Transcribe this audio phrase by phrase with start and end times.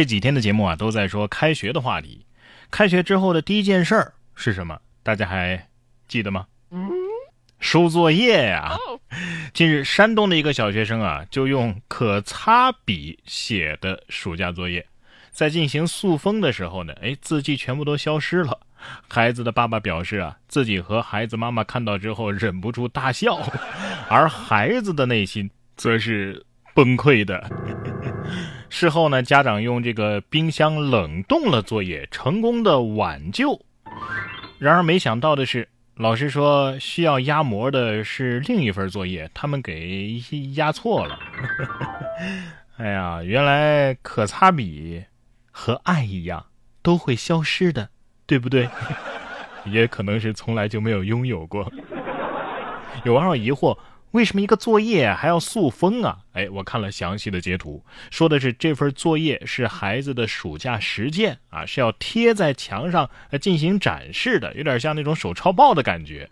[0.00, 2.24] 这几天的节目啊，都在说开学的话题。
[2.70, 4.80] 开学之后的第一件事儿是什么？
[5.02, 5.68] 大家还
[6.08, 6.46] 记得吗？
[7.58, 8.78] 收作业呀！
[9.52, 14.86] 近日，山东的一个小学生啊，就用可擦笔写的暑假作业，
[15.32, 18.58] 在进行塑封的时候呢，哎，字迹全部都消失了。
[19.06, 23.38] 孩子的爸爸表示啊，自己和孩子妈妈看到之后忍不住大笑，
[24.08, 26.42] 而孩子的内心则是
[26.72, 27.46] 崩溃的。
[28.70, 33.60] 事后呢，家长用这个冰箱冷冻了作业，成功的挽救。
[34.58, 40.22] 然而没想到的是，老师说需要压模的是另一份作业，他们给
[40.54, 41.18] 压错了。
[42.78, 45.04] 哎呀，原来可擦笔
[45.50, 46.46] 和爱一样
[46.80, 47.90] 都会消失的。
[48.26, 48.68] 对不对？
[49.66, 51.68] 也可能是从来就没有拥有过。
[53.02, 53.76] 有网友疑惑，
[54.12, 56.18] 为什么一个作业还要塑封啊？
[56.32, 63.08] 哎，我看了详细的截图，说的是这份作业是孩子的暑假实践啊，是要贴在墙上
[63.40, 66.28] 进行展示的，有点像那种手抄报的感觉。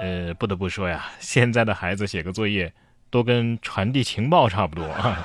[0.00, 2.72] 呃，不得不说呀，现在的孩子写个作业
[3.10, 5.24] 都跟传递情报差不多啊。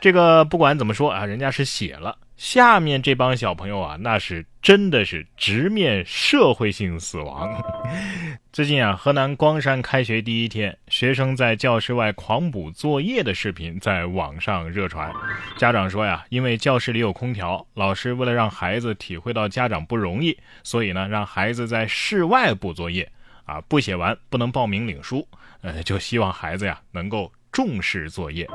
[0.00, 2.16] 这个不管怎么说啊，人家是写了。
[2.38, 7.60] 下面这帮小朋友啊，那是真的是直面社会性死亡。
[8.52, 15.12] 最近啊，河南光山开学第一天，学生在教室外狂补作业的视频在网上热传。
[15.56, 23.10] 家长说呀，因为教室里有空调，老师为了让孩子体会到家长不容易，所以呢，让孩子在室外补作业。
[23.46, 25.26] 啊，不写完不能报名领书。
[25.62, 28.46] 呃，就希望孩子呀能够重视作业。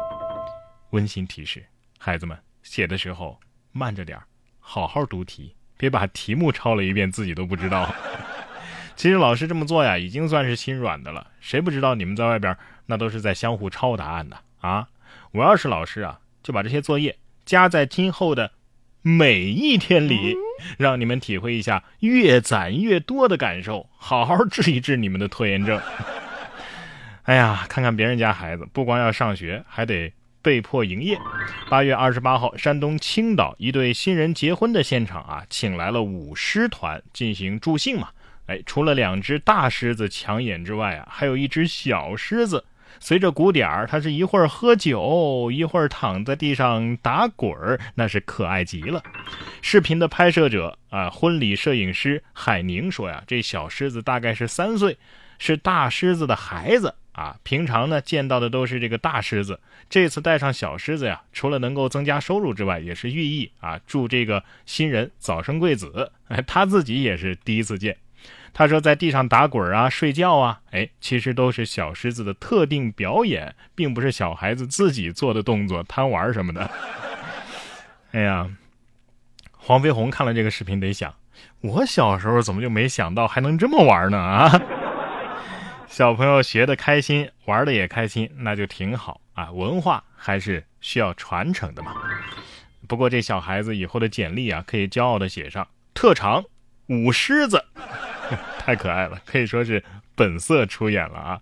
[0.92, 1.66] 温馨提示：
[1.98, 3.38] 孩子们写的时候。
[3.74, 4.18] 慢着点
[4.60, 7.94] 好好读题，别把题目抄了一遍自己都不知道。
[8.96, 11.28] 其实老师这么做呀，已经算是心软的了。
[11.42, 14.88] 谁不知道你们在外边那都是在相互抄答案的啊？
[15.32, 18.52] 我要是老师啊，就把这些作业加在今后的
[19.02, 20.36] 每一天里，
[20.78, 25.82] 让你们体会一下越攒越多的感受，好好治一治你们的拖延症。
[27.24, 30.14] 哎呀，看看别人家孩子，不光要上学，还得。
[30.44, 31.18] 被迫营业。
[31.70, 38.10] 八月二十八号，山东青岛一对新人结婚的现场啊，请来了舞狮团进行助兴嘛。
[38.46, 42.66] 哎，除了两只大狮子抢眼之外啊，还有一只小狮子，
[43.00, 49.02] 随着鼓点儿，它是一会儿喝酒，一会儿躺在地上打滚儿，那是可爱极了。
[49.62, 54.98] 视频的拍摄者啊，婚礼摄影师海宁说呀，这小狮子大概是三岁，
[55.40, 56.96] 是大狮子的孩子。
[57.14, 66.12] 啊，平常呢见到的都是这个大狮子，这次带上小狮子呀，除了能够增加收入之外，也是寓意啊，祝这个新人早生贵子。
[66.30, 67.96] 哎，他自己也是第一次见，
[68.52, 76.68] 他说在地上打滚啊、睡觉啊，哎，其实都是小狮子的特定表演，并不是小孩子自己做的动作、贪玩什么的。
[78.14, 78.50] 哎呀，
[79.52, 81.14] 黄飞鸿看了这个视频得想，
[81.62, 84.18] 我小时候怎么就没想到还能这么玩呢？
[84.18, 84.62] 啊！
[85.94, 89.52] 小朋友学的开心，玩的也开心，那就挺好啊。
[89.52, 91.94] 文化还是需要传承的嘛。
[92.88, 96.44] 不过这小孩子以后的简历啊，可以骄傲的写上特长
[96.88, 97.64] 舞狮子，
[98.58, 99.84] 太可爱了，可以说是
[100.16, 101.40] 本色出演了啊。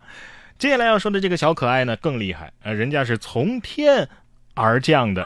[0.60, 4.10] 接下来要说的这个小可爱呢，更厉害啊，人家是从天
[4.56, 5.26] 而降的。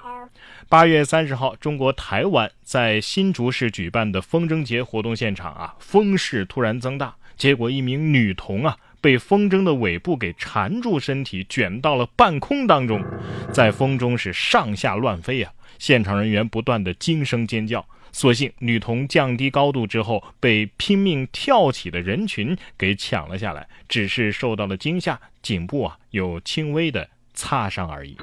[0.69, 8.78] 八月三十号，中国台湾在新竹市举办的风筝节活动现场啊，风势突然增大，结果一名女童啊。
[9.06, 13.06] 被风筝的尾部给缠住，身体卷到了半空当中，
[13.54, 15.54] 在风中是上下乱飞啊！
[15.78, 28.18] 现场人员不断的惊声尖叫，所幸女童降低高度之后，被拼命跳起的人群给抢了下来，只是受到了惊吓，颈部啊有轻微的擦伤而已。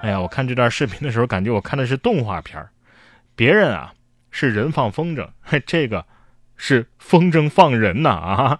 [0.00, 2.66] 哎呀，我看这段视频的时候，感觉我看的是动画片
[3.36, 3.92] 别人啊
[4.30, 5.28] 是人放风筝，
[5.66, 6.06] 这个
[6.56, 8.58] 是风筝放人呐啊！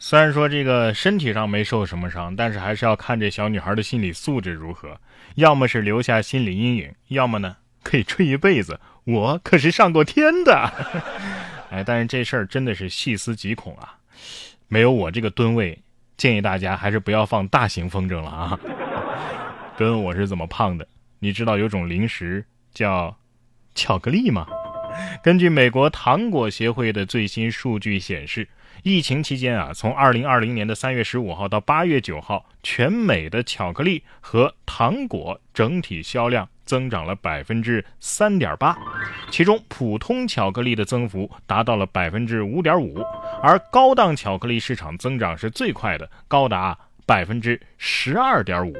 [0.00, 4.98] 虽然说这个身体上没受什么伤，但是还是要看这小女孩的心理素质如何。
[5.34, 8.80] 要么是留下心理阴影，要么呢可以吹一辈子。
[9.04, 10.72] 我可是上过天的，
[11.70, 13.96] 哎，但是这事儿真的是细思极恐啊！
[14.68, 15.82] 没有我这个吨位，
[16.16, 18.58] 建议大家还是不要放大型风筝了啊。
[19.76, 20.86] 跟我是怎么胖的？
[21.20, 23.16] 你知道有种零食叫
[23.74, 24.46] 巧克力吗？
[25.22, 28.48] 根据美国糖果协会的最新数据显示。
[28.84, 38.78] 疫情期间啊，从二零二零年的三月十五号到八月九号，全美的巧克力和糖果整体销量增长了百分之三点八，
[39.32, 43.02] 其中普通巧克力的增幅达到了百分之五点五，
[43.42, 48.72] 而高档巧克力市场增长是最快的，高达百分之十二点五。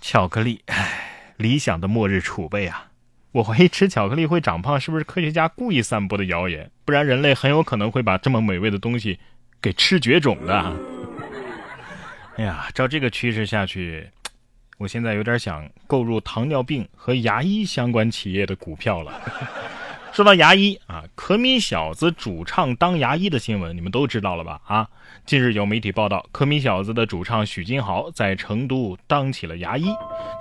[0.00, 1.08] 巧克力，唉。
[1.38, 2.91] 理想的末日储备啊！
[3.32, 6.70] 我怀疑吃巧克力会长胖是不是科学家故意散播的谣言？
[6.84, 9.18] 不然人类很有可能会把这么美味的东西
[9.62, 10.76] 给吃绝种的。
[12.36, 14.10] 哎呀，照这个趋势下去，
[14.76, 19.18] 我现在有点想购入糖尿病和牙医相关企业的股票了。
[20.12, 24.60] 说到牙医啊，可米小子主唱当牙医的新闻，你们都知道了吧？
[24.66, 24.86] 啊，
[25.24, 29.86] 近日有媒体报道，可米小子的主唱许金豪在成都当起了牙医。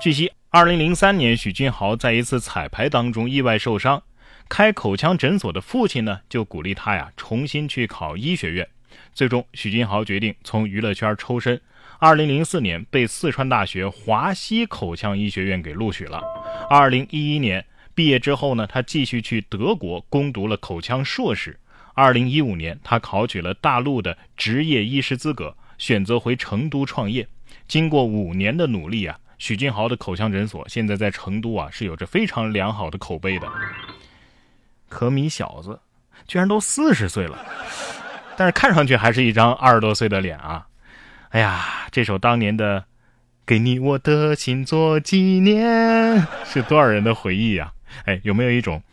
[0.01, 4.03] 据悉，二零零三年许君豪在一次彩排当中意外受伤，
[4.49, 8.67] 开口腔诊所的父亲呢就鼓励他呀重新去考医学院。
[9.13, 11.61] 最终，许君豪决定从娱乐圈抽身。
[11.99, 16.21] 二零零四年被四川大学华西口腔医学院给录取了。
[16.69, 17.65] 二零一一年。
[17.93, 21.57] 毕业之后呢，他继续去德国攻读了口腔硕士。
[21.93, 27.27] 二零一五年，他考取了大陆的执业医师资格，选择回成都创业。
[27.67, 33.47] 经过五年的努力啊，许金豪的口腔诊所现在在成都啊是有着非常良好的口碑的。
[34.87, 35.79] 可米小子
[36.27, 37.43] 居然都四十岁了，
[38.37, 40.67] 但是看上去还是一张二十多岁的脸啊！
[41.29, 42.81] 哎呀，这首当年的
[43.43, 45.65] 《给你我的心做纪念》
[46.45, 47.73] 是多少人的回忆呀！
[48.05, 48.83] 哎，有没有一种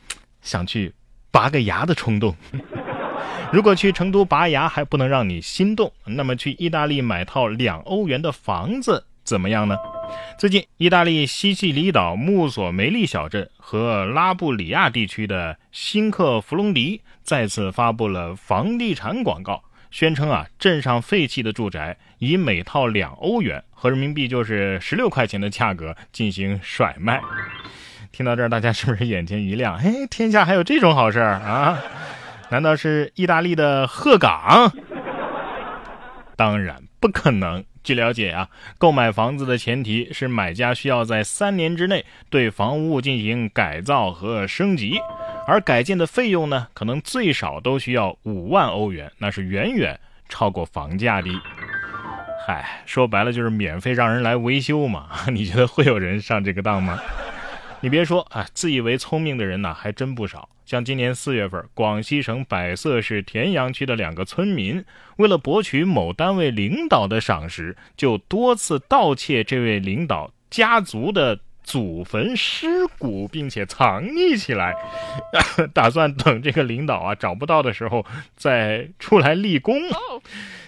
[0.41, 0.95] 想去
[1.31, 2.35] 拔个牙的冲动？
[3.53, 9.77] 如果去成都拔牙还不能让你心动，那么去意大利买套两欧元的房子怎么样呢？
[10.39, 27.21] 最近，意大利西西里岛穆索梅利小镇和拉布里亚地区的新克弗隆迪再次发布了房地产广告，宣称啊，镇上废弃的住宅以每套两欧元（合人民币就是十六块钱）的价格进行甩卖。
[28.13, 29.75] 听到这儿，大家是不是眼前一亮？
[29.77, 31.79] 哎，天下还有这种好事儿啊？
[32.51, 34.73] 难道是意大利的鹤岗？
[36.37, 37.65] 当然不可能。
[37.89, 45.01] 据了解啊，购买房子的前提是买家需要在三年之内对房屋进行改造和升级，
[45.47, 49.99] 而改建的费用呢，可能最少都需要五万欧元，那是远远
[50.29, 51.31] 超过房价的。
[52.47, 55.09] 嗨，说白了就是免费让人来维修嘛？
[55.33, 56.99] 你觉得会有人上这个当吗？
[57.81, 60.49] 你别说啊，自以为聪明的人呢还真不少。
[60.67, 64.85] 像今年四月份，广西省百色市田阳区的两个村民，
[65.17, 74.75] 为了博取某单位领导的赏识，就多次盗窃这位领导家族的祖坟尸骨，并且藏匿起来，
[75.73, 78.05] 打算等这个领导啊找不到的时候
[78.37, 79.81] 再出来立功。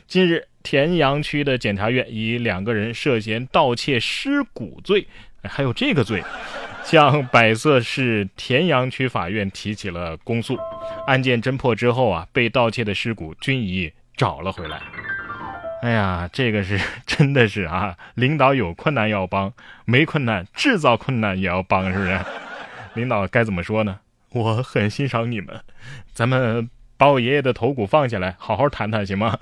[0.07, 5.07] 近日，田阳区的检察院以两个人涉嫌盗窃尸骨罪，
[5.43, 6.23] 还有这个罪。
[6.85, 10.59] 向百色市田阳区法院提起了公诉。
[11.07, 14.81] 案件侦破之后啊，被盗窃的尸骨均已找了回来。
[15.83, 19.53] 哎呀，这个是真的是啊，领导有困难要帮，
[19.85, 22.19] 没困难制造困难也要帮，是不是？
[22.95, 24.01] 领导该怎么说呢？
[24.33, 25.61] 我很欣赏你们，
[26.13, 29.39] 咱们把我爷爷的头骨放下来，好好谈谈，行吗？